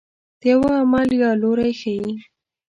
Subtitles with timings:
[0.39, 2.11] د یوه عمل یا لوری ښيي.